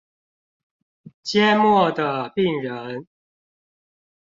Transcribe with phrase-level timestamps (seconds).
[1.23, 3.05] 緘默的病人